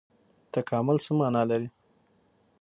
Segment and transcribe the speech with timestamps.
[0.53, 1.67] تکامل څه مانا لري؟